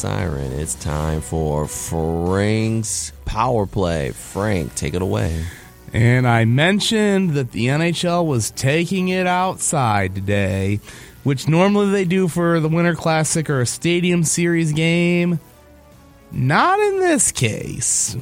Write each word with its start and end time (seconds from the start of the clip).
Siren. 0.00 0.52
It's 0.52 0.74
time 0.76 1.20
for 1.20 1.68
Frank's 1.68 3.12
Power 3.26 3.66
Play. 3.66 4.12
Frank, 4.12 4.74
take 4.74 4.94
it 4.94 5.02
away. 5.02 5.44
And 5.92 6.26
I 6.26 6.46
mentioned 6.46 7.32
that 7.34 7.52
the 7.52 7.66
NHL 7.66 8.24
was 8.24 8.50
taking 8.52 9.08
it 9.08 9.26
outside 9.26 10.14
today, 10.14 10.80
which 11.22 11.48
normally 11.48 11.90
they 11.90 12.06
do 12.06 12.28
for 12.28 12.60
the 12.60 12.68
Winter 12.68 12.94
Classic 12.94 13.50
or 13.50 13.60
a 13.60 13.66
Stadium 13.66 14.24
Series 14.24 14.72
game. 14.72 15.38
Not 16.32 16.80
in 16.80 17.00
this 17.00 17.30
case. 17.30 18.16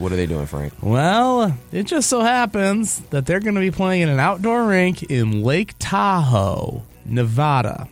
What 0.00 0.10
are 0.10 0.16
they 0.16 0.26
doing, 0.26 0.46
Frank? 0.46 0.72
Well, 0.82 1.56
it 1.70 1.84
just 1.84 2.08
so 2.08 2.22
happens 2.22 2.98
that 3.10 3.26
they're 3.26 3.38
going 3.38 3.54
to 3.54 3.60
be 3.60 3.70
playing 3.70 4.02
in 4.02 4.08
an 4.08 4.18
outdoor 4.18 4.64
rink 4.64 5.04
in 5.04 5.44
Lake 5.44 5.74
Tahoe, 5.78 6.82
Nevada. 7.04 7.86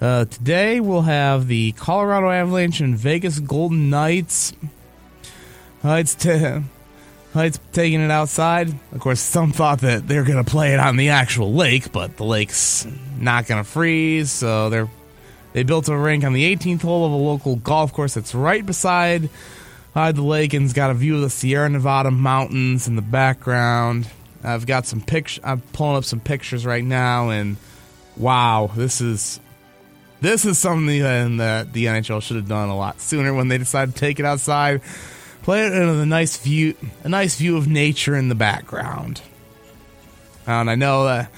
Uh, 0.00 0.24
today 0.26 0.78
we'll 0.78 1.02
have 1.02 1.48
the 1.48 1.72
Colorado 1.72 2.30
Avalanche 2.30 2.80
and 2.80 2.96
Vegas 2.96 3.40
Golden 3.40 3.90
Knights. 3.90 4.52
Heights, 5.82 6.14
t- 6.14 6.62
Heights 7.34 7.58
taking 7.72 8.00
it 8.00 8.10
outside. 8.10 8.68
Of 8.92 9.00
course, 9.00 9.20
some 9.20 9.50
thought 9.52 9.80
that 9.80 10.06
they're 10.06 10.24
going 10.24 10.42
to 10.42 10.48
play 10.48 10.72
it 10.72 10.78
on 10.78 10.96
the 10.96 11.10
actual 11.10 11.52
lake, 11.52 11.90
but 11.90 12.16
the 12.16 12.24
lake's 12.24 12.86
not 13.18 13.46
going 13.46 13.62
to 13.62 13.68
freeze, 13.68 14.30
so 14.30 14.70
they're 14.70 14.88
they 15.52 15.62
built 15.62 15.88
a 15.88 15.96
rink 15.96 16.24
on 16.24 16.34
the 16.34 16.54
18th 16.54 16.82
hole 16.82 17.06
of 17.06 17.12
a 17.12 17.16
local 17.16 17.56
golf 17.56 17.92
course 17.92 18.14
that's 18.14 18.34
right 18.34 18.64
beside 18.64 19.30
beside 19.92 20.14
the 20.14 20.22
lake 20.22 20.54
and's 20.54 20.74
got 20.74 20.90
a 20.90 20.94
view 20.94 21.16
of 21.16 21.22
the 21.22 21.30
Sierra 21.30 21.68
Nevada 21.68 22.10
mountains 22.10 22.86
in 22.86 22.94
the 22.94 23.02
background. 23.02 24.08
I've 24.44 24.66
got 24.66 24.86
some 24.86 25.00
pictures. 25.00 25.42
I'm 25.42 25.60
pulling 25.60 25.96
up 25.96 26.04
some 26.04 26.20
pictures 26.20 26.64
right 26.64 26.84
now, 26.84 27.30
and 27.30 27.56
wow, 28.16 28.70
this 28.76 29.00
is 29.00 29.40
this 30.20 30.44
is 30.44 30.58
something 30.58 31.36
that 31.38 31.72
the 31.72 31.86
NHL 31.86 32.22
should 32.22 32.36
have 32.36 32.48
done 32.48 32.68
a 32.68 32.76
lot 32.76 33.00
sooner 33.00 33.32
when 33.32 33.48
they 33.48 33.58
decided 33.58 33.94
to 33.94 34.00
take 34.00 34.18
it 34.18 34.24
outside, 34.24 34.82
play 35.42 35.66
it 35.66 35.72
in 35.72 35.88
a 35.88 36.06
nice 36.06 36.36
view, 36.36 36.74
a 37.04 37.08
nice 37.08 37.36
view 37.36 37.56
of 37.56 37.68
nature 37.68 38.16
in 38.16 38.28
the 38.28 38.34
background. 38.34 39.20
And 40.46 40.70
I 40.70 40.74
know 40.74 41.04
that 41.04 41.30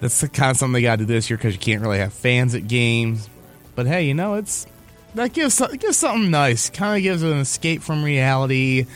that's 0.00 0.20
the 0.20 0.28
kind 0.28 0.50
of 0.50 0.56
something 0.56 0.74
they 0.74 0.82
got 0.82 0.96
to 0.98 1.06
do 1.06 1.12
this 1.12 1.28
year 1.30 1.36
because 1.36 1.54
you 1.54 1.60
can't 1.60 1.82
really 1.82 1.98
have 1.98 2.12
fans 2.12 2.54
at 2.54 2.68
games. 2.68 3.28
But 3.74 3.86
hey, 3.86 4.06
you 4.06 4.14
know 4.14 4.34
it's 4.34 4.66
that 5.14 5.32
gives 5.32 5.60
it 5.60 5.80
gives 5.80 5.96
something 5.96 6.30
nice. 6.30 6.70
Kind 6.70 6.98
of 6.98 7.02
gives 7.02 7.22
an 7.22 7.38
escape 7.38 7.82
from 7.82 8.04
reality. 8.04 8.86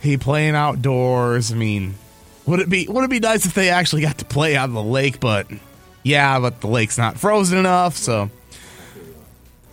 He 0.00 0.16
playing 0.16 0.54
outdoors. 0.54 1.52
I 1.52 1.56
mean, 1.56 1.94
would 2.46 2.60
it 2.60 2.70
be 2.70 2.86
would 2.88 3.04
it 3.04 3.10
be 3.10 3.20
nice 3.20 3.44
if 3.44 3.54
they 3.54 3.68
actually 3.68 4.02
got 4.02 4.18
to 4.18 4.24
play 4.24 4.56
on 4.56 4.72
the 4.72 4.82
lake? 4.82 5.20
But 5.20 5.48
yeah, 6.02 6.38
but 6.40 6.60
the 6.60 6.68
lake's 6.68 6.96
not 6.96 7.18
frozen 7.18 7.58
enough, 7.58 7.96
so. 7.96 8.30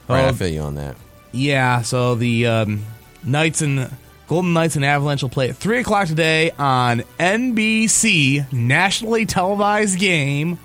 Right, 0.07 0.25
I 0.25 0.29
Oh, 0.29 0.33
feel 0.33 0.47
you 0.47 0.61
on 0.61 0.75
that. 0.75 0.95
yeah, 1.31 1.81
so 1.81 2.15
the 2.15 2.47
um, 2.47 2.85
Knights 3.23 3.61
and 3.61 3.91
Golden 4.27 4.53
Knights 4.53 4.75
and 4.75 4.83
Avalanche 4.85 5.21
will 5.21 5.29
play 5.29 5.49
at 5.49 5.55
three 5.57 5.79
o'clock 5.79 6.07
today 6.07 6.51
on 6.57 7.03
NBC, 7.19 8.51
nationally 8.51 9.25
televised 9.25 9.99
game. 9.99 10.59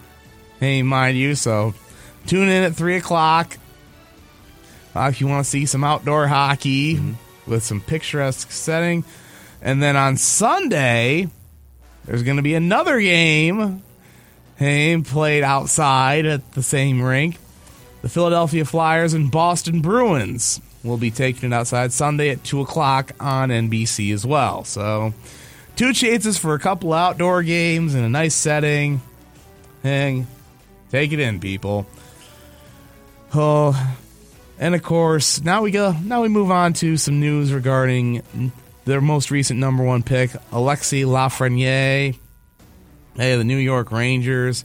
Hey, 0.60 0.82
mind 0.82 1.16
you, 1.18 1.34
so 1.34 1.74
tune 2.26 2.48
in 2.48 2.62
at 2.64 2.74
three 2.74 2.96
o'clock 2.96 3.56
uh, 4.94 5.08
if 5.10 5.20
you 5.20 5.26
want 5.26 5.44
to 5.44 5.50
see 5.50 5.66
some 5.66 5.82
outdoor 5.84 6.26
hockey 6.28 7.00
with 7.46 7.62
some 7.64 7.80
picturesque 7.80 8.50
setting. 8.52 9.04
And 9.60 9.82
then 9.82 9.96
on 9.96 10.16
Sunday, 10.16 11.28
there's 12.04 12.22
going 12.22 12.36
to 12.36 12.42
be 12.42 12.54
another 12.54 13.00
game. 13.00 13.82
Hey, 14.56 15.00
played 15.02 15.42
outside 15.44 16.26
at 16.26 16.52
the 16.52 16.62
same 16.62 17.00
rink. 17.02 17.38
The 18.02 18.08
Philadelphia 18.08 18.64
Flyers 18.64 19.14
and 19.14 19.30
Boston 19.30 19.80
Bruins 19.80 20.60
will 20.82 20.96
be 20.96 21.12
taking 21.12 21.52
it 21.52 21.54
outside 21.54 21.92
Sunday 21.92 22.30
at 22.30 22.42
2 22.42 22.60
o'clock 22.60 23.12
on 23.20 23.50
NBC 23.50 24.12
as 24.12 24.26
well. 24.26 24.64
So, 24.64 25.14
two 25.76 25.92
chances 25.92 26.36
for 26.36 26.54
a 26.54 26.58
couple 26.58 26.92
outdoor 26.92 27.44
games 27.44 27.94
in 27.94 28.02
a 28.02 28.08
nice 28.08 28.34
setting. 28.34 29.00
Hang, 29.84 30.26
take 30.90 31.12
it 31.12 31.20
in, 31.20 31.38
people. 31.38 31.86
Oh, 33.32 33.96
and 34.58 34.74
of 34.74 34.82
course, 34.82 35.40
now 35.40 35.62
we 35.62 35.70
go. 35.70 35.92
Now 36.04 36.22
we 36.22 36.28
move 36.28 36.50
on 36.50 36.72
to 36.74 36.96
some 36.96 37.20
news 37.20 37.52
regarding 37.52 38.52
their 38.84 39.00
most 39.00 39.30
recent 39.30 39.60
number 39.60 39.84
one 39.84 40.02
pick, 40.02 40.32
Alexis 40.50 41.04
Lafreniere. 41.04 42.18
Hey, 43.14 43.36
the 43.36 43.44
New 43.44 43.56
York 43.56 43.92
Rangers. 43.92 44.64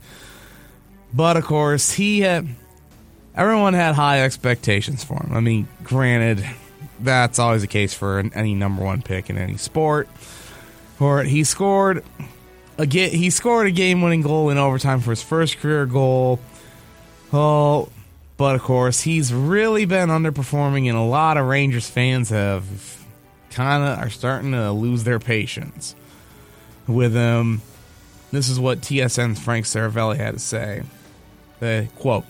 But 1.14 1.38
of 1.38 1.46
course, 1.46 1.92
he 1.92 2.22
had 2.22 2.48
everyone 3.38 3.74
had 3.74 3.96
high 3.96 4.24
expectations 4.24 5.04
for 5.04 5.16
him. 5.24 5.30
I 5.34 5.40
mean, 5.40 5.68
granted, 5.84 6.46
that's 7.00 7.40
always 7.40 7.62
the 7.62 7.68
case 7.68 7.94
for 7.94 8.20
an- 8.20 8.32
any 8.34 8.56
number 8.56 8.84
one 8.84 9.02
pick 9.02 9.30
in 9.30 9.38
any 9.38 9.58
sport. 9.58 10.10
Or 11.00 11.24
he 11.24 11.44
scored 11.44 12.04
a 12.78 12.86
he 12.86 13.30
scored 13.30 13.68
a 13.68 13.72
game-winning 13.72 14.24
goal 14.24 14.50
in 14.50 14.58
overtime 14.58 15.00
for 15.00 15.12
his 15.12 15.22
first 15.22 15.60
career 15.60 15.86
goal. 15.86 16.40
Oh, 17.32 17.90
but 18.38 18.56
of 18.56 18.62
course, 18.62 19.02
he's 19.02 19.34
really 19.34 19.86
been 19.86 20.10
underperforming, 20.10 20.88
and 20.88 20.98
a 20.98 21.02
lot 21.02 21.38
of 21.38 21.46
Rangers 21.46 21.90
fans 21.90 22.30
have 22.30 22.66
kind 23.52 23.84
of 23.84 24.00
are 24.00 24.10
starting 24.10 24.52
to 24.52 24.72
lose 24.72 25.04
their 25.04 25.20
patience 25.20 25.96
with 26.88 27.14
him. 27.14 27.62
This 28.32 28.50
is 28.50 28.60
what 28.60 28.82
TSN's 28.82 29.40
Frank 29.40 29.66
Seravalli 29.66 30.18
had 30.18 30.34
to 30.36 30.40
say. 30.40 30.84
They, 31.60 31.90
quote, 31.96 32.26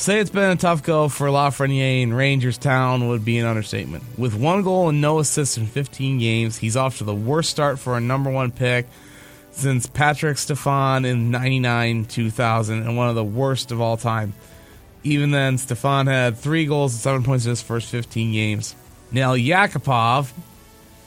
Say 0.00 0.18
it's 0.18 0.30
been 0.30 0.52
a 0.52 0.56
tough 0.56 0.82
go 0.82 1.10
for 1.10 1.26
Lafreniere 1.26 2.00
in 2.00 2.14
Rangers 2.14 2.56
Town 2.56 3.08
would 3.08 3.22
be 3.22 3.36
an 3.36 3.44
understatement. 3.44 4.02
With 4.16 4.34
one 4.34 4.62
goal 4.62 4.88
and 4.88 5.02
no 5.02 5.18
assists 5.18 5.58
in 5.58 5.66
15 5.66 6.18
games, 6.18 6.56
he's 6.56 6.74
off 6.74 6.96
to 6.98 7.04
the 7.04 7.14
worst 7.14 7.50
start 7.50 7.78
for 7.78 7.98
a 7.98 8.00
number 8.00 8.30
one 8.30 8.50
pick 8.50 8.86
since 9.50 9.86
Patrik 9.86 10.38
Stefan 10.38 11.04
in 11.04 11.30
99 11.30 12.06
2000 12.06 12.82
and 12.82 12.96
one 12.96 13.10
of 13.10 13.14
the 13.14 13.22
worst 13.22 13.72
of 13.72 13.82
all 13.82 13.98
time. 13.98 14.32
Even 15.04 15.32
then, 15.32 15.58
Stefan 15.58 16.06
had 16.06 16.38
three 16.38 16.64
goals 16.64 16.94
and 16.94 17.02
seven 17.02 17.22
points 17.22 17.44
in 17.44 17.50
his 17.50 17.60
first 17.60 17.90
15 17.90 18.32
games. 18.32 18.74
Now, 19.12 19.34
Yakupov, 19.34 20.32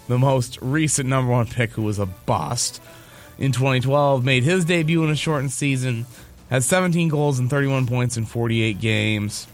the 0.07 0.19
most 0.19 0.59
recent 0.61 1.09
number 1.09 1.31
one 1.31 1.47
pick 1.47 1.71
who 1.71 1.81
was 1.81 1.97
a 1.97 2.05
bust, 2.05 2.79
in 3.39 3.51
2012 3.51 4.23
made 4.23 4.43
his 4.43 4.65
debut 4.65 5.03
in 5.03 5.09
a 5.09 5.15
shortened 5.15 5.51
season, 5.51 6.05
had 6.53 6.63
17 6.63 7.09
goals 7.09 7.39
and 7.39 7.49
31 7.49 7.87
points 7.87 8.15
in 8.15 8.25
48 8.25 8.79
games. 8.79 9.47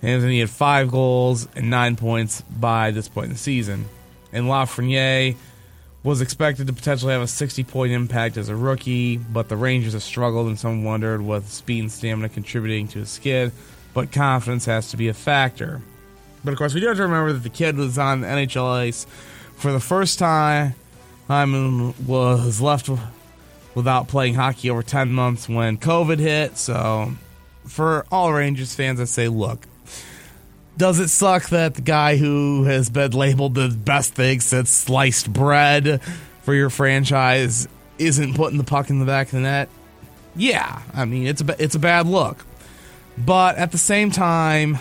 He 0.00 0.38
had 0.38 0.48
five 0.48 0.90
goals 0.90 1.46
and 1.54 1.68
nine 1.68 1.96
points 1.96 2.40
by 2.40 2.90
this 2.90 3.06
point 3.06 3.26
in 3.26 3.32
the 3.34 3.38
season. 3.38 3.84
And 4.32 4.46
Lafreniere 4.46 5.36
was 6.02 6.22
expected 6.22 6.68
to 6.68 6.72
potentially 6.72 7.12
have 7.12 7.20
a 7.20 7.26
60 7.26 7.64
point 7.64 7.92
impact 7.92 8.38
as 8.38 8.48
a 8.48 8.56
rookie, 8.56 9.18
but 9.18 9.50
the 9.50 9.58
Rangers 9.58 9.92
have 9.92 10.02
struggled, 10.02 10.46
and 10.46 10.58
some 10.58 10.84
wondered 10.84 11.20
was 11.20 11.44
speed 11.44 11.80
and 11.80 11.92
stamina 11.92 12.30
contributing 12.30 12.88
to 12.88 13.00
his 13.00 13.10
skid. 13.10 13.52
But 13.92 14.10
confidence 14.10 14.64
has 14.64 14.90
to 14.92 14.96
be 14.96 15.08
a 15.08 15.14
factor. 15.14 15.82
But 16.42 16.52
of 16.52 16.58
course, 16.58 16.72
we 16.72 16.80
do 16.80 16.86
have 16.86 16.96
to 16.96 17.02
remember 17.02 17.34
that 17.34 17.42
the 17.42 17.50
kid 17.50 17.76
was 17.76 17.98
on 17.98 18.22
the 18.22 18.26
NHL 18.26 18.70
ice 18.70 19.06
for 19.56 19.70
the 19.70 19.80
first 19.80 20.18
time. 20.18 20.76
I 21.28 21.44
was 22.06 22.62
left 22.62 22.88
without 23.74 24.08
playing 24.08 24.34
hockey 24.34 24.70
over 24.70 24.82
10 24.82 25.12
months 25.12 25.48
when 25.48 25.78
COVID 25.78 26.18
hit. 26.18 26.56
So, 26.56 27.12
for 27.66 28.06
all 28.10 28.32
Rangers 28.32 28.74
fans, 28.74 29.00
I 29.00 29.04
say, 29.04 29.28
look, 29.28 29.66
does 30.76 30.98
it 30.98 31.08
suck 31.08 31.48
that 31.50 31.74
the 31.74 31.82
guy 31.82 32.16
who 32.16 32.64
has 32.64 32.90
been 32.90 33.12
labeled 33.12 33.54
the 33.54 33.68
best 33.68 34.14
thing 34.14 34.40
since 34.40 34.70
sliced 34.70 35.32
bread 35.32 36.02
for 36.42 36.54
your 36.54 36.70
franchise 36.70 37.68
isn't 37.98 38.34
putting 38.34 38.58
the 38.58 38.64
puck 38.64 38.90
in 38.90 38.98
the 38.98 39.06
back 39.06 39.28
of 39.28 39.32
the 39.32 39.40
net? 39.40 39.68
Yeah, 40.36 40.82
I 40.92 41.04
mean 41.04 41.26
it's 41.26 41.42
a 41.42 41.62
it's 41.62 41.76
a 41.76 41.78
bad 41.78 42.06
look. 42.06 42.44
But 43.16 43.56
at 43.56 43.70
the 43.70 43.78
same 43.78 44.10
time, 44.10 44.78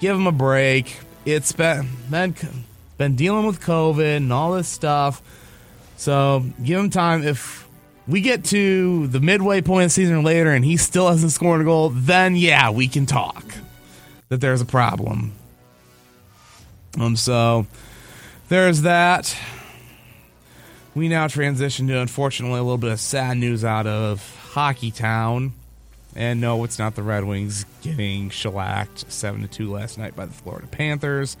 give 0.00 0.16
him 0.16 0.26
a 0.26 0.32
break. 0.32 0.98
It's 1.24 1.52
been 1.52 1.88
been, 2.10 2.34
been 2.98 3.14
dealing 3.14 3.46
with 3.46 3.60
COVID 3.60 4.16
and 4.16 4.32
all 4.32 4.52
this 4.52 4.68
stuff. 4.68 5.22
So 5.96 6.44
give 6.62 6.80
him 6.80 6.90
time. 6.90 7.22
If 7.22 7.61
we 8.06 8.20
get 8.20 8.44
to 8.46 9.06
the 9.08 9.20
midway 9.20 9.60
point 9.60 9.84
of 9.84 9.86
the 9.86 9.94
season 9.94 10.22
later 10.22 10.50
and 10.50 10.64
he 10.64 10.76
still 10.76 11.08
hasn't 11.08 11.32
scored 11.32 11.60
a 11.60 11.64
goal, 11.64 11.90
then 11.90 12.36
yeah, 12.36 12.70
we 12.70 12.88
can 12.88 13.06
talk 13.06 13.44
that 14.28 14.40
there's 14.40 14.60
a 14.60 14.66
problem. 14.66 15.32
Um, 16.98 17.16
so 17.16 17.66
there's 18.48 18.82
that. 18.82 19.36
We 20.94 21.08
now 21.08 21.26
transition 21.26 21.86
to, 21.88 22.00
unfortunately, 22.00 22.58
a 22.58 22.62
little 22.62 22.78
bit 22.78 22.92
of 22.92 23.00
sad 23.00 23.38
news 23.38 23.64
out 23.64 23.86
of 23.86 24.36
Hockey 24.50 24.90
Town. 24.90 25.52
And 26.14 26.40
no, 26.40 26.62
it's 26.64 26.78
not 26.78 26.94
the 26.94 27.02
Red 27.02 27.24
Wings 27.24 27.64
getting 27.80 28.28
shellacked 28.28 29.10
seven 29.10 29.40
to 29.42 29.48
two 29.48 29.70
last 29.70 29.96
night 29.96 30.14
by 30.14 30.26
the 30.26 30.32
Florida 30.32 30.66
Panthers. 30.66 31.38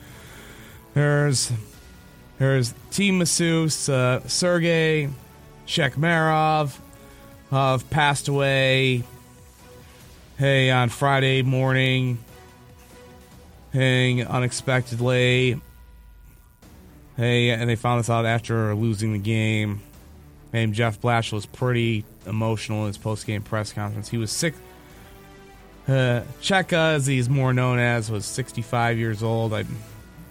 There's 0.94 1.52
there's 2.38 2.72
team 2.90 3.18
masseuse 3.18 3.88
uh, 3.88 4.26
Sergei 4.26 5.10
Tchekmarev 5.72 6.78
have 7.50 7.88
passed 7.88 8.28
away. 8.28 9.04
Hey, 10.36 10.70
on 10.70 10.90
Friday 10.90 11.40
morning, 11.40 12.18
hey, 13.72 14.22
unexpectedly. 14.22 15.58
Hey, 17.16 17.50
and 17.50 17.70
they 17.70 17.76
found 17.76 18.00
this 18.00 18.10
out 18.10 18.26
after 18.26 18.74
losing 18.74 19.14
the 19.14 19.18
game. 19.18 19.80
And 20.52 20.74
Jeff 20.74 21.00
Blash 21.00 21.32
was 21.32 21.46
pretty 21.46 22.04
emotional 22.26 22.82
in 22.82 22.88
his 22.88 22.98
post-game 22.98 23.40
press 23.40 23.72
conference. 23.72 24.10
He 24.10 24.18
was 24.18 24.30
sick. 24.30 24.52
Uh, 25.88 26.20
Cheka, 26.42 26.96
as 26.96 27.06
he's 27.06 27.30
more 27.30 27.54
known 27.54 27.78
as, 27.78 28.10
was 28.10 28.26
65 28.26 28.98
years 28.98 29.22
old. 29.22 29.54
I, 29.54 29.64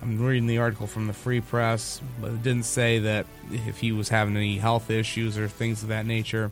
I'm 0.02 0.20
reading 0.20 0.48
the 0.48 0.58
article 0.58 0.88
from 0.88 1.06
the 1.06 1.14
Free 1.14 1.42
Press, 1.42 2.02
but 2.20 2.32
it 2.32 2.42
didn't 2.42 2.66
say 2.66 3.00
that 3.00 3.28
if 3.52 3.78
he 3.78 3.92
was 3.92 4.10
having 4.10 4.36
any 4.36 4.58
health 4.58 4.90
issues 4.90 5.38
or 5.38 5.48
things 5.48 5.84
of 5.84 5.90
that 5.90 6.08
nature. 6.08 6.52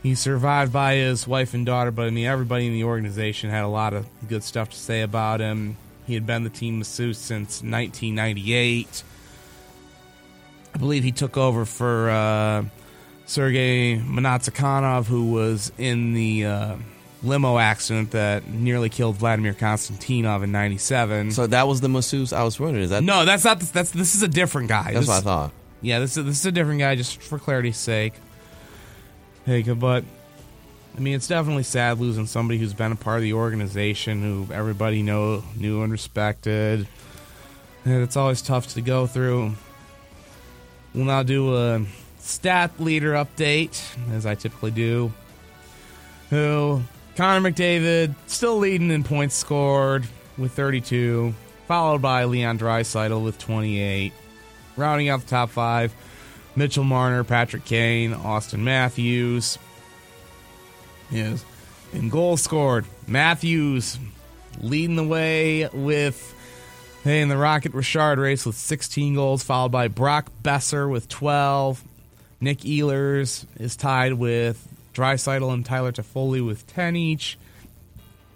He 0.00 0.14
survived 0.14 0.72
by 0.72 0.94
his 0.94 1.26
wife 1.26 1.54
and 1.54 1.66
daughter, 1.66 1.90
but 1.90 2.06
I 2.06 2.10
mean, 2.10 2.26
everybody 2.26 2.68
in 2.68 2.72
the 2.72 2.84
organization 2.84 3.50
had 3.50 3.64
a 3.64 3.68
lot 3.68 3.94
of 3.94 4.06
good 4.28 4.44
stuff 4.44 4.70
to 4.70 4.76
say 4.76 5.02
about 5.02 5.40
him. 5.40 5.76
He 6.06 6.14
had 6.14 6.24
been 6.24 6.44
the 6.44 6.50
team 6.50 6.78
masseuse 6.78 7.18
since 7.18 7.62
1998. 7.62 9.02
I 10.72 10.78
believe 10.78 11.02
he 11.02 11.10
took 11.10 11.36
over 11.36 11.64
for 11.64 12.10
uh, 12.10 12.64
Sergei 13.26 13.98
Mnatsakanov, 13.98 15.06
who 15.06 15.32
was 15.32 15.72
in 15.78 16.14
the 16.14 16.46
uh, 16.46 16.76
limo 17.22 17.58
accident 17.58 18.12
that 18.12 18.46
nearly 18.48 18.88
killed 18.88 19.16
Vladimir 19.16 19.54
Konstantinov 19.54 20.42
in 20.42 20.52
'97. 20.52 21.32
So 21.32 21.46
that 21.46 21.66
was 21.66 21.80
the 21.80 21.88
masseuse 21.88 22.32
I 22.32 22.42
was 22.42 22.58
wondering. 22.58 22.84
Is 22.84 22.90
that 22.90 23.02
no, 23.02 23.24
that's 23.24 23.44
not. 23.44 23.60
That's 23.60 23.90
this 23.90 24.14
is 24.14 24.22
a 24.22 24.28
different 24.28 24.68
guy. 24.68 24.92
That's 24.92 25.06
this, 25.06 25.08
what 25.08 25.16
I 25.16 25.20
thought. 25.20 25.52
Yeah, 25.80 26.00
this 26.00 26.16
is 26.16 26.24
this 26.24 26.40
is 26.40 26.46
a 26.46 26.52
different 26.52 26.80
guy, 26.80 26.94
just 26.94 27.20
for 27.22 27.38
clarity's 27.38 27.76
sake. 27.76 28.14
Hey, 29.46 29.62
but 29.62 30.04
I 30.96 31.00
mean, 31.00 31.14
it's 31.14 31.28
definitely 31.28 31.62
sad 31.62 31.98
losing 32.00 32.26
somebody 32.26 32.58
who's 32.58 32.74
been 32.74 32.92
a 32.92 32.96
part 32.96 33.18
of 33.18 33.22
the 33.22 33.34
organization, 33.34 34.22
who 34.22 34.52
everybody 34.52 35.02
know 35.02 35.44
knew 35.56 35.82
and 35.82 35.92
respected. 35.92 36.86
And 37.84 38.02
it's 38.02 38.16
always 38.16 38.42
tough 38.42 38.74
to 38.74 38.80
go 38.80 39.06
through. 39.06 39.54
We'll 40.94 41.04
now 41.04 41.22
do 41.22 41.56
a 41.56 41.84
stat 42.18 42.72
leader 42.80 43.12
update, 43.12 43.80
as 44.12 44.26
I 44.26 44.34
typically 44.34 44.72
do. 44.72 45.12
Who 46.30 46.82
Connor 47.18 47.50
McDavid 47.50 48.14
still 48.28 48.58
leading 48.58 48.92
in 48.92 49.02
points 49.02 49.34
scored 49.34 50.06
with 50.36 50.52
32, 50.52 51.34
followed 51.66 52.00
by 52.00 52.22
Leon 52.22 52.60
Draisaitl 52.60 53.24
with 53.24 53.36
28. 53.40 54.12
Rounding 54.76 55.08
out 55.08 55.22
the 55.22 55.26
top 55.26 55.50
five, 55.50 55.92
Mitchell 56.54 56.84
Marner, 56.84 57.24
Patrick 57.24 57.64
Kane, 57.64 58.12
Auston 58.12 58.60
Matthews. 58.60 59.58
Yes. 61.10 61.44
In 61.92 62.08
goals 62.08 62.40
scored, 62.40 62.84
Matthews 63.08 63.98
leading 64.60 64.94
the 64.94 65.02
way 65.02 65.68
with 65.72 66.36
hey, 67.02 67.20
in 67.20 67.28
the 67.28 67.36
Rocket 67.36 67.74
Richard 67.74 68.20
race 68.20 68.46
with 68.46 68.54
16 68.54 69.16
goals, 69.16 69.42
followed 69.42 69.72
by 69.72 69.88
Brock 69.88 70.30
Boeser 70.44 70.88
with 70.88 71.08
12. 71.08 71.82
Nick 72.40 72.58
Ehlers 72.58 73.44
is 73.58 73.74
tied 73.74 74.12
with 74.12 74.67
Draisaitl 74.98 75.54
and 75.54 75.64
Tyler 75.64 75.92
Toffoli 75.92 76.44
with 76.44 76.66
10 76.66 76.96
each. 76.96 77.38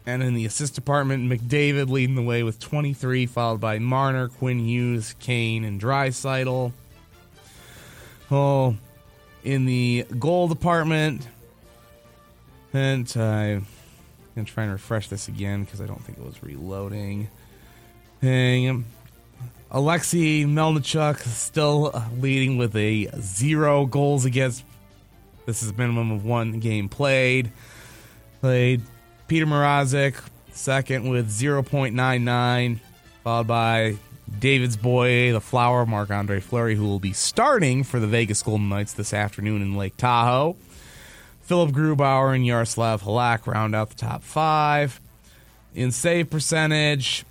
And 0.06 0.22
in 0.22 0.34
the 0.34 0.46
assist 0.46 0.74
department, 0.74 1.30
McDavid 1.30 1.88
leading 1.88 2.14
the 2.14 2.22
way 2.22 2.42
with 2.42 2.58
23, 2.60 3.26
followed 3.26 3.60
by 3.60 3.78
Marner, 3.78 4.28
Quinn 4.28 4.60
Hughes, 4.60 5.14
Kane, 5.18 5.64
and 5.64 5.80
Draisaitl. 5.80 6.72
Oh, 8.30 8.76
in 9.44 9.66
the 9.66 10.06
goal 10.18 10.48
department, 10.48 11.26
and 12.72 13.12
I'm 13.16 13.66
going 14.34 14.46
to 14.46 14.52
try 14.52 14.64
and 14.64 14.72
refresh 14.72 15.08
this 15.08 15.28
again 15.28 15.64
because 15.64 15.80
I 15.80 15.86
don't 15.86 16.02
think 16.02 16.18
it 16.18 16.24
was 16.24 16.42
reloading. 16.42 17.28
And 18.22 18.84
Alexei 19.70 20.44
Melnichuk 20.44 21.18
still 21.18 21.92
leading 22.18 22.56
with 22.56 22.74
a 22.76 23.08
zero 23.20 23.86
goals 23.86 24.24
against. 24.24 24.64
This 25.46 25.62
is 25.62 25.70
a 25.70 25.74
minimum 25.74 26.12
of 26.12 26.24
one 26.24 26.60
game 26.60 26.88
played. 26.88 27.50
Played 28.40 28.82
Peter 29.26 29.46
Mrazek 29.46 30.16
second 30.52 31.08
with 31.08 31.28
0.99, 31.28 32.78
followed 33.24 33.46
by 33.46 33.96
David's 34.38 34.76
boy, 34.76 35.32
the 35.32 35.40
flower, 35.40 35.84
Marc 35.86 36.10
Andre 36.10 36.40
Fleury, 36.40 36.74
who 36.74 36.84
will 36.84 37.00
be 37.00 37.12
starting 37.12 37.84
for 37.84 37.98
the 37.98 38.06
Vegas 38.06 38.42
Golden 38.42 38.68
Knights 38.68 38.92
this 38.92 39.12
afternoon 39.12 39.62
in 39.62 39.76
Lake 39.76 39.96
Tahoe. 39.96 40.56
Philip 41.42 41.70
Grubauer 41.70 42.34
and 42.34 42.44
Jaroslav 42.44 43.02
Halak 43.02 43.46
round 43.46 43.74
out 43.74 43.90
the 43.90 43.96
top 43.96 44.22
five. 44.22 45.00
In 45.74 45.90
save 45.90 46.30
percentage, 46.30 47.24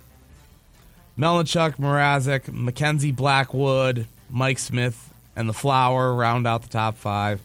Melnichuk, 1.18 1.76
Mrazek, 1.76 2.52
Mackenzie 2.52 3.12
Blackwood, 3.12 4.06
Mike 4.30 4.58
Smith, 4.58 5.12
and 5.34 5.48
the 5.48 5.54
Flower 5.54 6.14
round 6.14 6.46
out 6.46 6.62
the 6.62 6.68
top 6.68 6.96
five. 6.96 7.40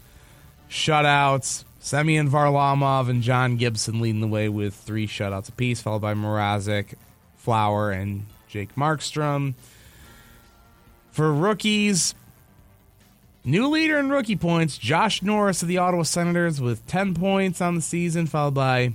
Shutouts, 0.69 1.63
Semyon 1.79 2.29
Varlamov 2.29 3.09
and 3.09 3.21
John 3.21 3.57
Gibson 3.57 4.01
leading 4.01 4.21
the 4.21 4.27
way 4.27 4.49
with 4.49 4.73
three 4.73 5.07
shutouts 5.07 5.49
apiece, 5.49 5.81
followed 5.81 6.01
by 6.01 6.13
Mrazek, 6.13 6.95
Flower, 7.37 7.91
and 7.91 8.25
Jake 8.49 8.75
Markstrom. 8.75 9.53
For 11.11 11.33
rookies, 11.33 12.13
new 13.43 13.67
leader 13.69 13.97
in 13.97 14.09
rookie 14.09 14.35
points, 14.35 14.77
Josh 14.77 15.21
Norris 15.23 15.61
of 15.61 15.67
the 15.67 15.77
Ottawa 15.77 16.03
Senators 16.03 16.59
with 16.59 16.85
10 16.87 17.15
points 17.15 17.61
on 17.61 17.75
the 17.75 17.81
season, 17.81 18.27
followed 18.27 18.53
by 18.53 18.93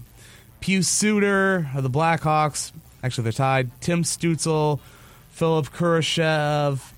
Pius 0.60 0.88
Suter 0.88 1.70
of 1.74 1.82
the 1.82 1.90
Blackhawks. 1.90 2.72
Actually, 3.02 3.24
they're 3.24 3.32
tied. 3.32 3.70
Tim 3.80 4.04
Stützle, 4.04 4.78
Philip 5.30 5.66
Kurashev, 5.70 6.92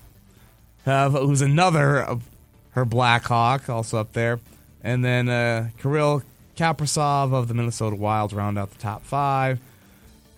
uh, 0.87 1.11
who's 1.11 1.41
another 1.41 2.03
of 2.03 2.29
her 2.73 2.85
Blackhawk, 2.85 3.71
also 3.71 3.99
up 3.99 4.13
there. 4.13 4.41
And 4.85 5.05
then 5.05 5.29
uh, 5.31 5.71
Kirill 5.79 6.23
Kaprizov 6.57 7.33
of 7.33 7.49
the 7.49 7.55
Minnesota 7.55 7.97
Wild 7.97 8.33
round 8.33 8.59
out 8.59 8.71
the 8.71 8.79
top 8.79 9.03
five. 9.03 9.59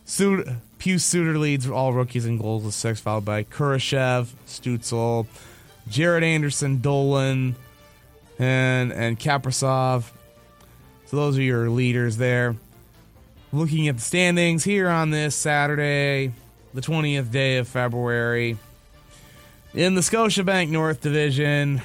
Sud- 0.06 0.60
Pius 0.78 1.04
Suter 1.04 1.36
leads 1.36 1.68
all 1.68 1.92
rookies 1.92 2.24
in 2.24 2.38
goals 2.38 2.64
with 2.64 2.74
six, 2.74 3.00
followed 3.00 3.24
by 3.24 3.42
Kurashev, 3.42 4.28
Stützle, 4.46 5.26
Jaret 5.90 6.22
Anderson, 6.22 6.80
Dolan, 6.80 7.56
and 8.38 8.92
and 8.92 9.18
Kaprizov. 9.18 10.04
So 11.06 11.16
those 11.16 11.38
are 11.38 11.42
your 11.42 11.68
leaders 11.68 12.16
there. 12.16 12.56
Looking 13.52 13.88
at 13.88 13.96
the 13.96 14.02
standings 14.02 14.64
here 14.64 14.88
on 14.88 15.10
this 15.10 15.34
Saturday, 15.34 16.32
the 16.74 16.80
20th 16.80 17.30
day 17.30 17.56
of 17.58 17.68
February, 17.68 18.58
in 19.72 19.94
the 19.94 20.00
Scotiabank 20.00 20.68
North 20.68 21.00
Division, 21.00 21.80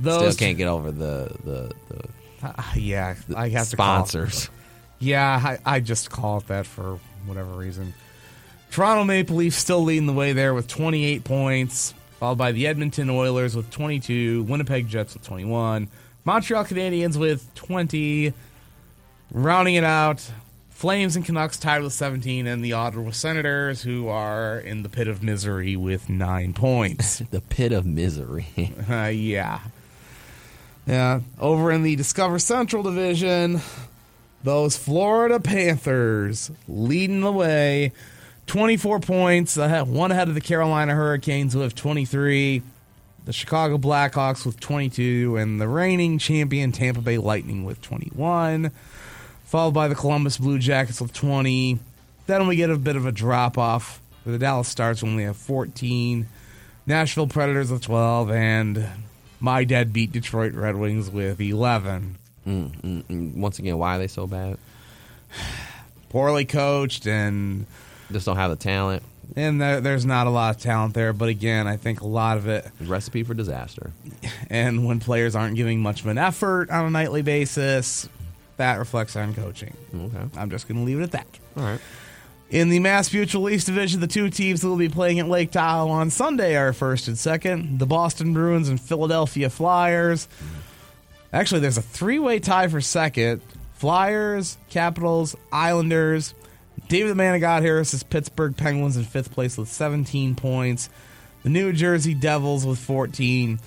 those 0.00 0.34
Still 0.34 0.46
can't 0.46 0.58
get 0.58 0.68
over 0.68 0.90
the 0.90 1.32
the, 1.44 1.72
the 1.88 2.08
Uh, 2.46 2.62
yeah, 2.76 3.14
I 3.36 3.48
have 3.50 3.66
sponsors. 3.66 4.42
to 4.42 4.46
call 4.48 4.54
it. 4.54 4.62
Yeah, 5.00 5.58
I, 5.64 5.76
I 5.76 5.80
just 5.80 6.10
call 6.10 6.38
it 6.38 6.46
that 6.48 6.66
for 6.66 6.98
whatever 7.26 7.50
reason. 7.52 7.94
Toronto 8.70 9.04
Maple 9.04 9.36
Leafs 9.36 9.56
still 9.56 9.82
leading 9.82 10.06
the 10.06 10.12
way 10.12 10.32
there 10.32 10.54
with 10.54 10.66
28 10.68 11.24
points, 11.24 11.94
followed 12.18 12.36
by 12.38 12.52
the 12.52 12.66
Edmonton 12.66 13.08
Oilers 13.08 13.56
with 13.56 13.70
22, 13.70 14.42
Winnipeg 14.42 14.88
Jets 14.88 15.14
with 15.14 15.24
21, 15.24 15.88
Montreal 16.24 16.64
Canadiens 16.64 17.16
with 17.16 17.52
20, 17.54 18.32
rounding 19.32 19.74
it 19.76 19.84
out. 19.84 20.28
Flames 20.70 21.16
and 21.16 21.24
Canucks 21.24 21.58
tied 21.58 21.82
with 21.82 21.92
17, 21.92 22.46
and 22.46 22.64
the 22.64 22.72
Ottawa 22.74 23.10
Senators, 23.10 23.82
who 23.82 24.08
are 24.08 24.58
in 24.60 24.82
the 24.84 24.88
pit 24.88 25.08
of 25.08 25.22
misery 25.22 25.74
with 25.74 26.08
nine 26.08 26.52
points. 26.52 27.18
the 27.30 27.40
pit 27.40 27.72
of 27.72 27.86
misery. 27.86 28.46
Uh, 28.88 29.06
yeah. 29.06 29.60
Yeah. 30.88 31.20
Over 31.38 31.70
in 31.70 31.82
the 31.82 31.96
Discover 31.96 32.38
Central 32.38 32.82
Division, 32.82 33.60
those 34.42 34.78
Florida 34.78 35.38
Panthers 35.38 36.50
leading 36.66 37.20
the 37.20 37.30
way. 37.30 37.92
24 38.46 39.00
points, 39.00 39.58
uh, 39.58 39.64
ahead, 39.64 39.86
one 39.86 40.10
ahead 40.10 40.28
of 40.28 40.34
the 40.34 40.40
Carolina 40.40 40.94
Hurricanes 40.94 41.54
with 41.54 41.74
23, 41.74 42.62
the 43.26 43.32
Chicago 43.34 43.76
Blackhawks 43.76 44.46
with 44.46 44.58
22, 44.58 45.36
and 45.36 45.60
the 45.60 45.68
reigning 45.68 46.16
champion 46.16 46.72
Tampa 46.72 47.02
Bay 47.02 47.18
Lightning 47.18 47.66
with 47.66 47.82
21, 47.82 48.70
followed 49.44 49.74
by 49.74 49.88
the 49.88 49.94
Columbus 49.94 50.38
Blue 50.38 50.58
Jackets 50.58 51.02
with 51.02 51.12
20. 51.12 51.78
Then 52.26 52.46
we 52.46 52.56
get 52.56 52.70
a 52.70 52.78
bit 52.78 52.96
of 52.96 53.04
a 53.04 53.12
drop 53.12 53.58
off 53.58 54.00
for 54.24 54.30
the 54.30 54.38
Dallas 54.38 54.68
Stars, 54.68 55.02
only 55.02 55.24
have 55.24 55.36
14, 55.36 56.26
Nashville 56.86 57.26
Predators 57.26 57.70
with 57.70 57.82
12, 57.82 58.30
and 58.30 58.88
my 59.40 59.64
dad 59.64 59.92
beat 59.92 60.12
Detroit 60.12 60.52
Red 60.54 60.76
Wings 60.76 61.10
with 61.10 61.40
11. 61.40 62.16
Mm, 62.46 62.70
mm, 62.80 63.02
mm. 63.04 63.34
Once 63.36 63.58
again, 63.58 63.78
why 63.78 63.96
are 63.96 63.98
they 63.98 64.06
so 64.08 64.26
bad? 64.26 64.58
Poorly 66.08 66.44
coached 66.44 67.06
and 67.06 67.66
Just 68.10 68.26
don't 68.26 68.36
have 68.36 68.50
the 68.50 68.56
talent. 68.56 69.02
and 69.36 69.60
there, 69.60 69.80
there's 69.82 70.06
not 70.06 70.26
a 70.26 70.30
lot 70.30 70.56
of 70.56 70.62
talent 70.62 70.94
there. 70.94 71.12
But 71.12 71.28
again, 71.28 71.66
I 71.66 71.76
think 71.76 72.00
a 72.00 72.06
lot 72.06 72.36
of 72.38 72.46
it, 72.48 72.66
Recipe 72.80 73.22
for 73.22 73.34
disaster. 73.34 73.92
and 74.48 74.86
when 74.86 75.00
players 75.00 75.36
aren't 75.36 75.56
giving 75.56 75.80
much 75.80 76.00
of 76.00 76.06
an 76.06 76.16
effort 76.18 76.70
on 76.70 76.86
a 76.86 76.90
nightly 76.90 77.20
basis, 77.22 78.08
that 78.56 78.78
reflects 78.78 79.14
on 79.16 79.34
coaching. 79.34 79.76
Okay. 79.94 80.24
I'm 80.36 80.50
just 80.50 80.66
going 80.66 80.80
to 80.80 80.84
leave 80.84 80.98
it 80.98 81.02
at 81.02 81.10
that. 81.12 81.26
All 81.56 81.62
right. 81.64 81.80
In 82.50 82.70
the 82.70 82.78
Mass 82.78 83.12
Mutual 83.12 83.50
East 83.50 83.66
Division, 83.66 84.00
the 84.00 84.06
two 84.06 84.30
teams 84.30 84.62
that 84.62 84.68
will 84.68 84.76
be 84.76 84.88
playing 84.88 85.18
at 85.18 85.28
Lake 85.28 85.50
Tahoe 85.50 85.90
on 85.90 86.08
Sunday 86.08 86.56
are 86.56 86.72
first 86.72 87.06
and 87.06 87.18
second 87.18 87.78
the 87.78 87.84
Boston 87.84 88.32
Bruins 88.32 88.70
and 88.70 88.80
Philadelphia 88.80 89.50
Flyers. 89.50 90.28
Actually, 91.30 91.60
there's 91.60 91.76
a 91.76 91.82
three 91.82 92.18
way 92.18 92.38
tie 92.38 92.68
for 92.68 92.80
second 92.80 93.42
Flyers, 93.74 94.56
Capitals, 94.70 95.36
Islanders. 95.52 96.32
David 96.88 97.10
the 97.10 97.14
Man 97.16 97.34
of 97.34 97.42
God 97.42 97.62
Harris's 97.62 98.02
Pittsburgh 98.02 98.56
Penguins 98.56 98.96
in 98.96 99.04
fifth 99.04 99.30
place 99.30 99.58
with 99.58 99.68
17 99.68 100.34
points. 100.34 100.88
The 101.42 101.50
New 101.50 101.74
Jersey 101.74 102.14
Devils 102.14 102.64
with 102.64 102.78
14. 102.78 103.60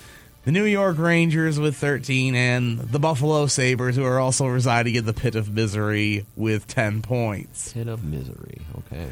The 0.44 0.52
New 0.52 0.66
York 0.66 0.98
Rangers 0.98 1.60
with 1.60 1.76
13. 1.76 2.36
And 2.36 2.80
the 2.80 3.00
Buffalo 3.00 3.46
Sabres, 3.48 3.96
who 3.96 4.04
are 4.04 4.20
also 4.20 4.48
residing 4.48 4.96
in 4.96 5.06
the 5.06 5.14
pit 5.14 5.36
of 5.36 5.54
misery, 5.54 6.26
with 6.36 6.68
10 6.68 7.02
points. 7.02 7.74
Pit 7.74 7.88
of 7.88 8.04
misery. 8.04 8.62
Okay. 8.80 9.12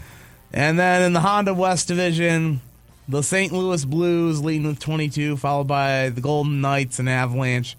And 0.52 0.80
then 0.80 1.04
in 1.04 1.14
the 1.14 1.20
Honda 1.20 1.54
West 1.54 1.88
Division, 1.88 2.62
the 3.08 3.22
St. 3.22 3.52
Louis 3.52 3.86
Blues 3.86 4.42
leading 4.42 4.68
with 4.68 4.80
22, 4.80 5.38
followed 5.38 5.68
by 5.68 6.10
the 6.10 6.22
Golden 6.22 6.62
Knights 6.62 7.00
and 7.00 7.10
Avalanche. 7.10 7.78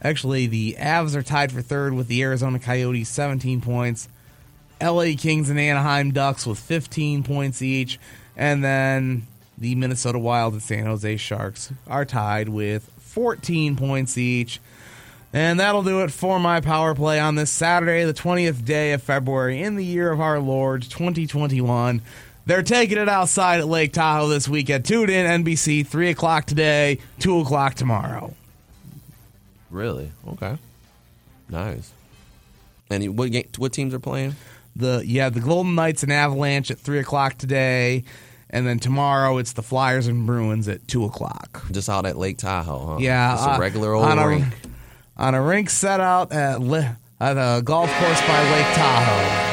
Actually, 0.00 0.48
the 0.48 0.76
Avs 0.80 1.14
are 1.14 1.22
tied 1.22 1.52
for 1.52 1.62
third 1.62 1.94
with 1.94 2.08
the 2.08 2.22
Arizona 2.22 2.58
Coyotes, 2.58 3.08
17 3.08 3.60
points. 3.60 4.08
LA 4.80 5.14
Kings 5.16 5.48
and 5.48 5.60
Anaheim 5.60 6.10
Ducks 6.10 6.44
with 6.44 6.58
15 6.58 7.22
points 7.22 7.62
each. 7.62 8.00
And 8.36 8.64
then 8.64 9.28
the 9.62 9.76
Minnesota 9.76 10.18
Wild 10.18 10.54
and 10.54 10.62
San 10.62 10.86
Jose 10.86 11.16
Sharks 11.18 11.72
are 11.86 12.04
tied 12.04 12.48
with 12.48 12.90
14 12.98 13.76
points 13.76 14.18
each. 14.18 14.58
And 15.32 15.60
that'll 15.60 15.84
do 15.84 16.00
it 16.00 16.10
for 16.10 16.40
my 16.40 16.60
power 16.60 16.96
play 16.96 17.20
on 17.20 17.36
this 17.36 17.52
Saturday, 17.52 18.02
the 18.02 18.12
20th 18.12 18.64
day 18.64 18.92
of 18.92 19.04
February 19.04 19.62
in 19.62 19.76
the 19.76 19.84
year 19.84 20.10
of 20.10 20.20
our 20.20 20.40
Lord 20.40 20.82
2021. 20.82 22.02
They're 22.44 22.64
taking 22.64 22.98
it 22.98 23.08
outside 23.08 23.60
at 23.60 23.68
Lake 23.68 23.92
Tahoe 23.92 24.26
this 24.26 24.48
weekend. 24.48 24.84
Tune 24.84 25.08
in, 25.08 25.44
NBC, 25.44 25.86
3 25.86 26.10
o'clock 26.10 26.44
today, 26.46 26.98
2 27.20 27.38
o'clock 27.38 27.74
tomorrow. 27.74 28.34
Really? 29.70 30.10
Okay. 30.26 30.58
Nice. 31.48 31.92
And 32.90 33.16
what 33.16 33.30
game, 33.30 33.46
what 33.58 33.72
teams 33.72 33.94
are 33.94 34.00
playing? 34.00 34.34
The 34.74 35.04
Yeah, 35.06 35.28
the 35.28 35.38
Golden 35.38 35.76
Knights 35.76 36.02
and 36.02 36.12
Avalanche 36.12 36.72
at 36.72 36.80
3 36.80 36.98
o'clock 36.98 37.38
today. 37.38 38.02
And 38.52 38.66
then 38.66 38.78
tomorrow 38.78 39.38
it's 39.38 39.54
the 39.54 39.62
Flyers 39.62 40.06
and 40.08 40.26
Bruins 40.26 40.68
at 40.68 40.86
2 40.86 41.04
o'clock. 41.04 41.64
Just 41.70 41.88
out 41.88 42.04
at 42.04 42.18
Lake 42.18 42.36
Tahoe, 42.36 42.86
huh? 42.86 42.96
Yeah, 43.00 43.32
Just 43.34 43.48
a 43.48 43.52
uh, 43.52 43.58
regular 43.58 43.94
old 43.94 44.04
on 44.04 44.18
a, 44.18 44.28
rink. 44.28 44.44
on 45.16 45.34
a 45.34 45.40
rink 45.42 45.70
set 45.70 46.00
out 46.00 46.32
at, 46.32 46.60
li- 46.60 46.86
at 47.18 47.36
a 47.38 47.62
golf 47.62 47.90
course 47.90 48.20
by 48.20 48.42
Lake 48.52 48.66
Tahoe. 48.74 49.48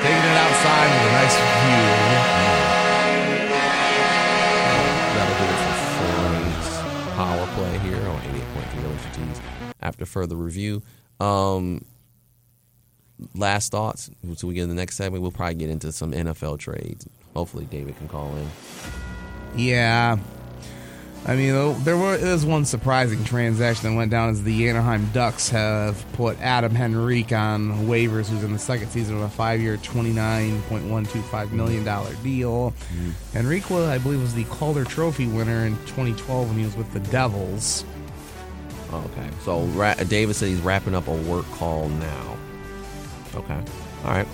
Taking 0.00 0.16
it 0.16 0.36
outside 0.38 0.88
with 0.88 1.08
a 1.08 1.12
nice 1.12 1.36
view. 1.60 3.10
That'll 5.14 5.36
do 5.36 5.44
it 5.52 5.58
for 7.04 7.16
power 7.16 7.46
play 7.54 7.78
here 7.80 8.08
on 8.08 8.20
88.3 8.22 8.96
WGTs. 8.96 9.40
After 9.82 10.06
further 10.06 10.36
review, 10.36 10.82
um, 11.20 11.84
last 13.34 13.72
thoughts. 13.72 14.10
So 14.36 14.48
we 14.48 14.54
get 14.54 14.62
in 14.64 14.68
the 14.68 14.74
next 14.74 14.96
segment, 14.96 15.22
we'll 15.22 15.32
probably 15.32 15.54
get 15.56 15.70
into 15.70 15.92
some 15.92 16.12
NFL 16.12 16.58
trades. 16.58 17.06
Hopefully, 17.34 17.66
David 17.66 17.96
can 17.96 18.08
call 18.08 18.34
in. 18.36 18.48
Yeah. 19.56 20.18
I 21.26 21.36
mean, 21.36 21.84
there 21.84 21.98
was 21.98 22.46
one 22.46 22.64
surprising 22.64 23.24
transaction 23.24 23.90
that 23.90 23.96
went 23.96 24.10
down 24.10 24.30
as 24.30 24.42
the 24.42 24.70
Anaheim 24.70 25.10
Ducks 25.12 25.50
have 25.50 26.02
put 26.14 26.40
Adam 26.40 26.74
Henrique 26.74 27.32
on 27.32 27.86
waivers, 27.86 28.28
who's 28.28 28.42
in 28.42 28.54
the 28.54 28.58
second 28.58 28.88
season 28.88 29.16
of 29.16 29.22
a 29.22 29.28
five-year, 29.28 29.76
$29.125 29.76 31.52
million 31.52 31.84
deal. 32.22 32.70
Mm-hmm. 32.70 33.36
Henrique, 33.36 33.70
I 33.70 33.98
believe, 33.98 34.22
was 34.22 34.34
the 34.34 34.44
Calder 34.44 34.84
Trophy 34.84 35.26
winner 35.26 35.66
in 35.66 35.76
2012 35.88 36.48
when 36.48 36.58
he 36.58 36.64
was 36.64 36.74
with 36.74 36.90
the 36.94 37.00
Devils. 37.00 37.84
Oh, 38.90 39.04
okay. 39.12 39.28
So 39.44 39.60
ra- 39.66 39.94
David 39.94 40.34
said 40.36 40.48
he's 40.48 40.60
wrapping 40.60 40.94
up 40.94 41.06
a 41.06 41.14
work 41.14 41.44
call 41.52 41.90
now. 41.90 42.36
Okay. 43.34 43.60
All 44.04 44.10
right. 44.10 44.26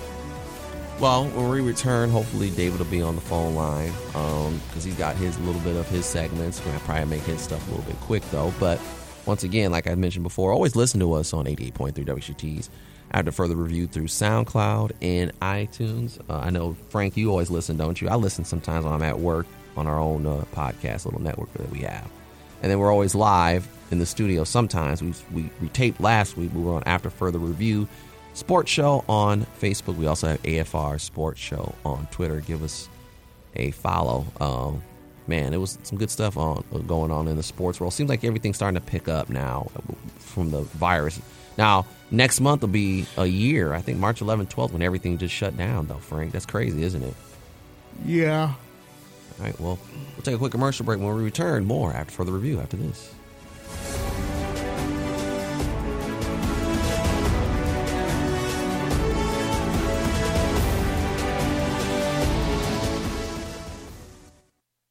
Well, 0.99 1.26
when 1.29 1.50
we 1.50 1.61
return, 1.61 2.09
hopefully 2.09 2.49
David 2.50 2.79
will 2.79 2.87
be 2.87 3.03
on 3.03 3.17
the 3.17 3.21
phone 3.21 3.55
line 3.55 3.93
because 4.07 4.83
he's 4.83 4.95
got 4.95 5.15
his 5.17 5.38
little 5.41 5.61
bit 5.61 5.76
of 5.76 5.87
his 5.88 6.07
segments. 6.07 6.59
We're 6.61 6.73
gonna 6.73 6.85
probably 6.85 7.05
make 7.05 7.23
his 7.23 7.41
stuff 7.41 7.67
a 7.69 7.71
little 7.71 7.85
bit 7.85 8.00
quick 8.00 8.23
though. 8.31 8.53
But 8.59 8.81
once 9.26 9.45
again, 9.45 9.73
like 9.73 9.87
I 9.87 9.95
mentioned 9.95 10.23
before, 10.23 10.53
always 10.53 10.75
listen 10.75 11.00
to 11.00 11.12
us 11.12 11.35
on 11.35 11.45
88.3 11.45 11.93
WCTs. 11.93 12.71
After 13.12 13.31
further 13.31 13.55
review 13.55 13.87
through 13.87 14.07
SoundCloud 14.07 14.93
and 15.00 15.38
iTunes. 15.41 16.19
Uh, 16.29 16.38
I 16.38 16.50
know 16.50 16.76
Frank, 16.88 17.17
you 17.17 17.31
always 17.31 17.50
listen, 17.50 17.76
don't 17.76 18.00
you? 18.00 18.09
I 18.09 18.17
listen 18.17 18.45
sometimes 18.45 18.85
when 18.85 18.93
I'm 18.93 19.03
at 19.03 19.21
work 19.21 19.47
on 19.76 19.87
our 19.87 19.99
own 19.99 20.26
uh, 20.26 20.45
podcast 20.53 21.05
little 21.05 21.21
network 21.23 21.53
that 21.53 21.71
we 21.71 21.81
have. 21.81 22.11
And 22.62 22.71
then 22.71 22.79
we're 22.81 22.91
always 22.91 23.15
live 23.15 23.69
in 23.93 24.00
the 24.00 24.07
studio. 24.07 24.43
Sometimes 24.43 25.03
we, 25.03 25.15
we, 25.33 25.50
we 25.61 25.69
taped 25.69 26.00
last 26.00 26.37
week. 26.37 26.50
We 26.53 26.62
were 26.62 26.75
on 26.75 26.83
After 26.85 27.11
Further 27.11 27.38
Review 27.38 27.87
Sports 28.37 28.71
Show 28.71 29.02
on 29.09 29.47
Facebook. 29.59 29.97
We 29.97 30.07
also 30.07 30.28
have 30.28 30.43
AFR 30.43 31.00
Sports 31.00 31.40
Show 31.40 31.75
on 31.87 32.07
Twitter. 32.11 32.40
Give 32.40 32.62
us 32.62 32.87
a 33.55 33.71
follow. 33.71 34.26
Um, 34.38 34.83
man, 35.26 35.55
it 35.55 35.57
was 35.57 35.78
some 35.85 35.97
good 35.97 36.11
stuff 36.11 36.37
on 36.37 36.62
going 36.87 37.11
on 37.11 37.28
in 37.28 37.38
the 37.38 37.43
sports 37.43 37.81
world. 37.81 37.95
Seems 37.95 38.11
like 38.11 38.25
everything's 38.25 38.57
starting 38.57 38.78
to 38.78 38.87
pick 38.87 39.09
up 39.09 39.31
now 39.31 39.71
from 40.19 40.50
the 40.50 40.61
virus. 40.61 41.19
Now, 41.57 41.87
next 42.11 42.40
month 42.40 42.61
will 42.61 42.69
be 42.69 43.07
a 43.16 43.25
year. 43.25 43.73
I 43.73 43.81
think 43.81 43.99
March 43.99 44.21
11th, 44.21 44.50
12th, 44.50 44.73
when 44.73 44.83
everything 44.83 45.16
just 45.16 45.35
shut 45.35 45.57
down, 45.57 45.87
though, 45.87 45.95
Frank. 45.95 46.33
That's 46.33 46.45
crazy, 46.45 46.83
isn't 46.83 47.02
it? 47.02 47.14
Yeah. 48.05 48.52
All 49.38 49.45
right, 49.47 49.59
well, 49.59 49.78
we'll 50.14 50.23
take 50.23 50.35
a 50.35 50.38
quick 50.38 50.52
commercial 50.52 50.85
break 50.85 51.00
when 51.00 51.16
we 51.16 51.23
return. 51.23 51.64
More 51.64 51.90
after 51.95 52.12
further 52.12 52.33
review 52.33 52.61
after 52.61 52.76
this. 52.76 53.14